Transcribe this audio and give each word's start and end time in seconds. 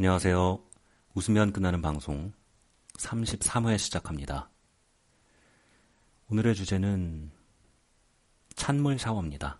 안녕하세요. 0.00 0.58
웃으면 1.12 1.52
끝나는 1.52 1.82
방송 1.82 2.32
33회 2.94 3.76
시작합니다. 3.76 4.48
오늘의 6.30 6.54
주제는 6.54 7.30
찬물 8.56 8.98
샤워입니다. 8.98 9.58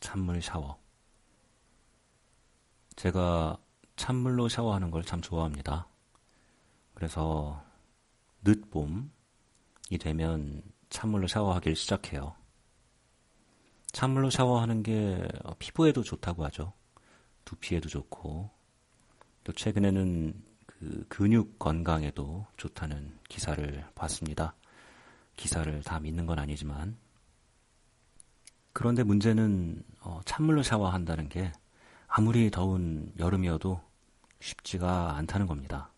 찬물 0.00 0.42
샤워. 0.42 0.80
제가 2.96 3.56
찬물로 3.94 4.48
샤워하는 4.48 4.90
걸 4.90 5.04
참 5.04 5.20
좋아합니다. 5.20 5.86
그래서 6.92 7.64
늦봄이 8.42 9.06
되면 10.00 10.64
찬물로 10.90 11.28
샤워하길 11.28 11.76
시작해요. 11.76 12.34
찬물로 13.92 14.30
샤워하는 14.30 14.82
게 14.82 15.24
피부에도 15.60 16.02
좋다고 16.02 16.44
하죠. 16.46 16.72
두피에도 17.44 17.88
좋고 17.88 18.63
또 19.44 19.52
최근에는 19.52 20.42
그 20.66 21.04
근육 21.08 21.58
건강에도 21.58 22.46
좋다는 22.56 23.18
기사를 23.28 23.84
봤습니다. 23.94 24.54
기사를 25.36 25.82
다 25.82 26.00
믿는 26.00 26.26
건 26.26 26.38
아니지만 26.38 26.96
그런데 28.72 29.04
문제는 29.04 29.84
어, 30.00 30.20
찬물로 30.24 30.62
샤워한다는 30.62 31.28
게 31.28 31.52
아무리 32.08 32.50
더운 32.50 33.12
여름이어도 33.18 33.80
쉽지가 34.40 35.16
않다는 35.16 35.46
겁니다. 35.46 35.92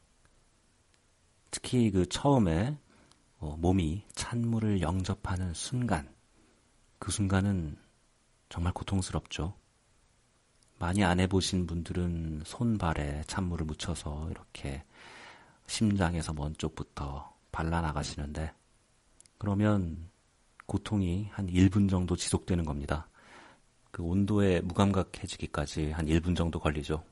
특히 1.51 1.91
그 1.91 2.07
처음에 2.07 2.79
어, 3.39 3.57
몸이 3.59 4.05
찬물을 4.15 4.81
영접하는 4.81 5.53
순간, 5.55 6.09
그 6.99 7.11
순간은 7.11 7.79
정말 8.49 8.73
고통스럽죠. 8.73 9.55
많이 10.79 11.03
안 11.05 11.21
해보신 11.21 11.67
분들은 11.67 12.43
손발에 12.45 13.23
찬물을 13.27 13.67
묻혀서 13.67 14.29
이렇게 14.31 14.85
심장에서 15.67 16.33
먼 16.33 16.55
쪽부터 16.57 17.35
발라나가시는데, 17.53 18.53
그러면 19.39 20.11
고통이 20.67 21.29
한 21.33 21.47
1분 21.47 21.89
정도 21.89 22.17
지속되는 22.17 22.65
겁니다. 22.65 23.09
그 23.91 24.03
온도에 24.03 24.61
무감각해지기까지 24.61 25.93
한 25.93 26.07
1분 26.07 26.37
정도 26.37 26.59
걸리죠. 26.59 27.03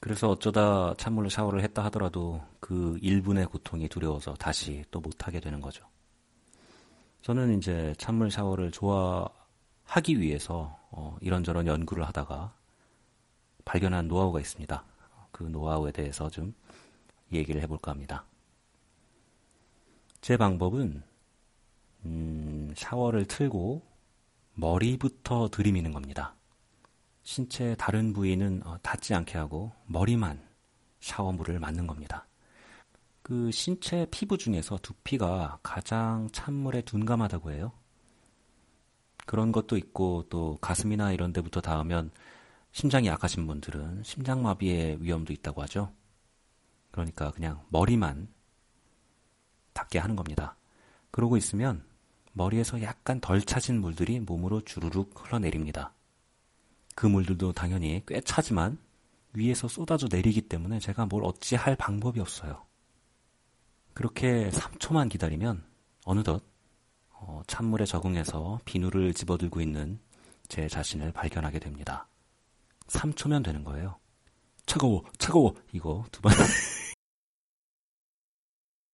그래서 0.00 0.30
어쩌다 0.30 0.94
찬물로 0.96 1.28
샤워를 1.28 1.62
했다 1.62 1.84
하더라도 1.84 2.42
그 2.58 2.98
1분의 3.02 3.48
고통이 3.50 3.88
두려워서 3.88 4.34
다시 4.34 4.82
또 4.90 4.98
못하게 4.98 5.38
되는 5.40 5.60
거죠. 5.60 5.86
저는 7.22 7.58
이제 7.58 7.94
찬물 7.98 8.30
샤워를 8.30 8.70
좋아하기 8.72 10.18
위해서 10.18 10.79
어, 10.90 11.16
이런저런 11.20 11.66
연구를 11.66 12.06
하다가 12.06 12.54
발견한 13.64 14.08
노하우가 14.08 14.40
있습니다. 14.40 14.84
그 15.30 15.44
노하우에 15.44 15.92
대해서 15.92 16.28
좀 16.28 16.54
얘기를 17.32 17.60
해볼까 17.62 17.92
합니다. 17.92 18.24
제 20.20 20.36
방법은 20.36 21.02
음, 22.04 22.74
샤워를 22.76 23.26
틀고 23.26 23.82
머리부터 24.54 25.48
들이미는 25.50 25.92
겁니다. 25.92 26.34
신체 27.22 27.74
다른 27.76 28.12
부위는 28.12 28.62
어, 28.66 28.78
닿지 28.82 29.14
않게 29.14 29.38
하고 29.38 29.72
머리만 29.86 30.42
샤워물을 31.00 31.58
맞는 31.58 31.86
겁니다. 31.86 32.26
그 33.22 33.50
신체 33.52 34.06
피부 34.10 34.36
중에서 34.36 34.78
두피가 34.78 35.60
가장 35.62 36.28
찬물에 36.32 36.82
둔감하다고 36.82 37.52
해요. 37.52 37.72
그런 39.30 39.52
것도 39.52 39.76
있고 39.76 40.24
또 40.28 40.58
가슴이나 40.60 41.12
이런 41.12 41.32
데부터 41.32 41.60
닿으면 41.60 42.10
심장이 42.72 43.06
약하신 43.06 43.46
분들은 43.46 44.02
심장마비의 44.02 45.04
위험도 45.04 45.32
있다고 45.32 45.62
하죠. 45.62 45.92
그러니까 46.90 47.30
그냥 47.30 47.64
머리만 47.68 48.26
닿게 49.72 50.00
하는 50.00 50.16
겁니다. 50.16 50.56
그러고 51.12 51.36
있으면 51.36 51.84
머리에서 52.32 52.82
약간 52.82 53.20
덜 53.20 53.40
차진 53.40 53.80
물들이 53.80 54.18
몸으로 54.18 54.62
주르륵 54.62 55.12
흘러내립니다. 55.14 55.94
그 56.96 57.06
물들도 57.06 57.52
당연히 57.52 58.02
꽤 58.08 58.20
차지만 58.22 58.78
위에서 59.34 59.68
쏟아져 59.68 60.08
내리기 60.10 60.40
때문에 60.48 60.80
제가 60.80 61.06
뭘 61.06 61.22
어찌 61.24 61.54
할 61.54 61.76
방법이 61.76 62.18
없어요. 62.18 62.66
그렇게 63.94 64.50
3초만 64.50 65.08
기다리면 65.08 65.62
어느덧 66.04 66.42
어, 67.20 67.42
찬물에 67.46 67.84
적응해서 67.84 68.60
비누를 68.64 69.14
집어들고 69.14 69.60
있는 69.60 70.00
제 70.48 70.68
자신을 70.68 71.12
발견하게 71.12 71.58
됩니다. 71.58 72.08
3초면 72.88 73.44
되는 73.44 73.62
거예요. 73.62 73.96
차가워, 74.66 75.04
차가워! 75.18 75.54
이거 75.72 76.04
두 76.10 76.20
번, 76.22 76.32